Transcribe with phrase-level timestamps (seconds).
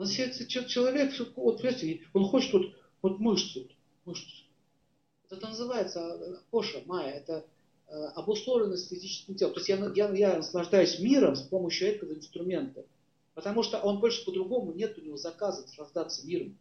[0.00, 3.68] Он человек, вот, понимаете, он хочет вот, вот мышцы,
[4.06, 4.44] мышцы.
[5.28, 7.46] Это называется коша, майя, это
[7.86, 9.52] э, обусловленность физическим телом.
[9.52, 12.86] То есть я, я, я наслаждаюсь миром с помощью этого инструмента.
[13.34, 16.56] Потому что он больше по-другому, нет у него заказа наслаждаться миром.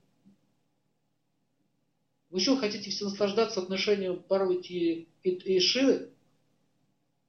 [2.31, 6.11] Вы еще хотите все наслаждаться отношением Парвати и, и Шивы?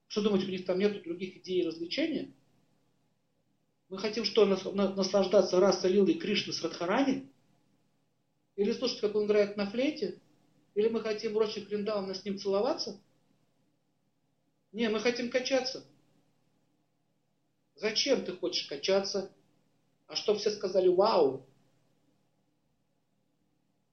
[0.08, 2.32] Что думаете, у них там нет других идей и развлечения?
[3.90, 7.28] Мы хотим что, наслаждаться Раса Лилой Кришны с Радхарани?
[8.54, 10.20] Или слушать, как он играет на флейте?
[10.76, 13.00] Или мы хотим Рочи Криндавна с ним целоваться?
[14.70, 15.84] Не, мы хотим качаться.
[17.74, 19.32] Зачем ты хочешь качаться?
[20.06, 21.44] А чтобы все сказали «Вау!»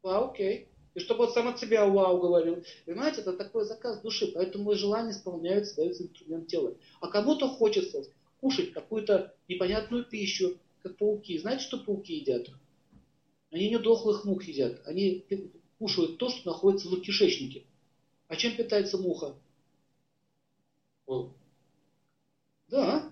[0.04, 0.68] Вау, окей.
[0.94, 2.64] И чтобы он сам от себя «Вау!» говорил.
[2.86, 4.32] Понимаете, это такой заказ души.
[4.32, 6.76] Поэтому желания исполняются, дается инструмент тела.
[7.02, 8.04] А кому-то хочется
[8.40, 11.38] кушать какую-то непонятную пищу, как пауки.
[11.38, 12.50] Знаете, что пауки едят?
[13.52, 14.82] Они не дохлых мух едят.
[14.86, 15.26] Они
[15.80, 17.64] кушают то, что находится в кишечнике.
[18.28, 19.36] А чем питается муха?
[21.06, 21.32] О.
[22.68, 23.12] Да.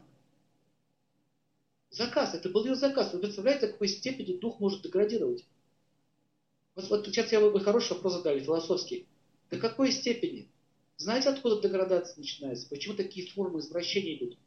[1.89, 2.33] Заказ.
[2.33, 3.13] Это был ее заказ.
[3.13, 5.45] Вы представляете, в какой степени дух может деградировать?
[6.75, 9.07] Вот, вот сейчас я бы хороший вопрос задали, философский.
[9.49, 10.49] До какой степени?
[10.97, 12.67] Знаете, откуда деградация начинается?
[12.67, 14.37] Почему такие формы извращения идут?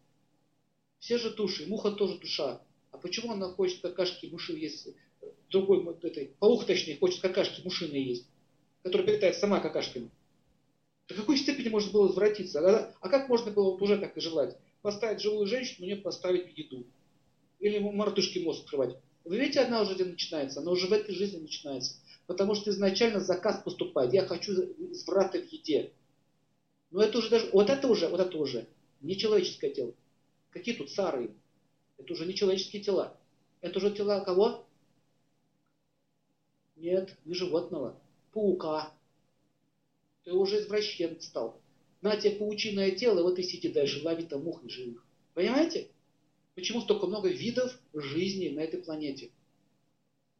[1.01, 2.61] Все же души, муха тоже душа.
[2.91, 4.89] А почему она хочет какашки мыши есть?
[5.51, 8.27] Другой, этой, паук точнее, хочет какашки мушины есть,
[8.83, 10.11] который питается сама какашками.
[11.09, 12.61] До какой степени можно было извратиться?
[12.61, 14.57] А, а как можно было уже так и желать?
[14.83, 16.87] Поставить живую женщину, мне поставить еду.
[17.61, 18.97] Или мартышки мозг открывать.
[19.25, 21.97] Вы видите, одна уже начинается, она уже в этой жизни начинается.
[22.27, 24.13] Потому что изначально заказ поступает.
[24.13, 25.93] Я хочу изврата в еде.
[26.91, 28.67] Но это уже даже, вот это уже, вот это уже
[29.01, 29.95] не человеческое тело.
[30.59, 31.31] Какие тут сары?
[31.99, 33.17] Это уже не человеческие тела.
[33.61, 34.67] Это уже тела кого?
[36.75, 37.97] Нет, не животного.
[38.33, 38.93] Паука.
[40.25, 41.61] Ты уже извращенец стал.
[42.01, 45.07] На тебе паучиное тело, вот и сиди дальше, лови там мух живых.
[45.35, 45.93] Понимаете?
[46.57, 49.31] Почему столько много видов жизни на этой планете?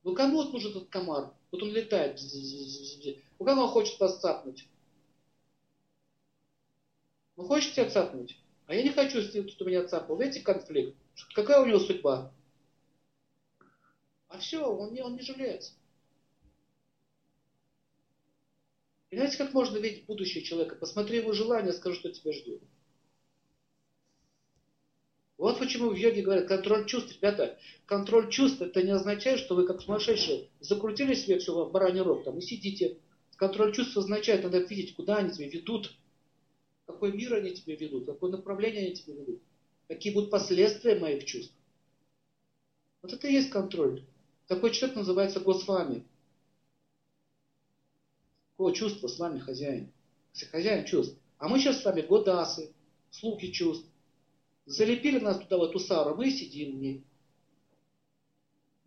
[0.03, 1.33] Ну кому вот нужен этот комар?
[1.53, 2.21] Вот он летает.
[3.39, 4.67] У кого он хочет вас цапнуть?
[7.37, 8.37] Вы хотите цапнуть?
[8.69, 10.19] А я не хочу, чтобы меня цапал.
[10.19, 10.95] Видите, конфликт?
[11.35, 12.31] Какая у него судьба?
[14.29, 15.73] А все, он не, он не жалеется.
[19.09, 20.77] И знаете, как можно видеть будущее человека?
[20.77, 22.61] Посмотри его желание, скажи, что тебя ждет.
[25.39, 27.15] Вот почему в йоге говорят, контроль чувств.
[27.15, 32.03] Ребята, контроль чувств, это не означает, что вы как сумасшедшие закрутили себе все в бараний
[32.03, 32.99] рог там и сидите.
[33.37, 35.97] Контроль чувств означает, надо видеть, куда они тебя ведут
[36.89, 39.43] какой мир они тебе ведут, какое направление они тебе ведут,
[39.89, 41.55] какие будут последствия моих чувств.
[43.03, 44.05] Вот это и есть контроль.
[44.47, 46.03] Такой человек называется Госвами.
[48.53, 49.93] Какое чувство с вами хозяин?
[50.51, 51.15] Хозяин чувств.
[51.37, 52.73] А мы сейчас с вами годасы,
[53.11, 53.87] слуги чувств.
[54.65, 57.05] Залепили нас туда, в эту сару, мы сидим в ней.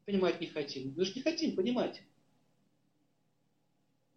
[0.08, 0.96] Понимать не хотим.
[0.98, 2.02] Мы же не хотим понимать.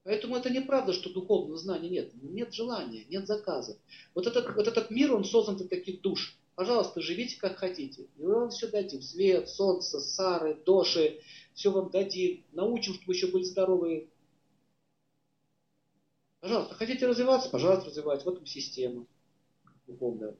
[0.04, 2.12] Поэтому это неправда, что духовного знания нет.
[2.22, 3.78] Нет желания, нет заказа.
[4.14, 6.36] Вот этот, вот этот мир, он создан для таких душ.
[6.54, 8.02] Пожалуйста, живите как хотите.
[8.16, 9.00] И мы вам все дадим.
[9.00, 11.20] Свет, солнце, сары, доши.
[11.54, 12.44] Все вам дадим.
[12.52, 14.08] Научим, чтобы еще были здоровые.
[16.40, 17.48] Пожалуйста, хотите развиваться?
[17.48, 18.24] Пожалуйста, развивать.
[18.26, 19.06] Вот вам система
[19.86, 20.36] духовная.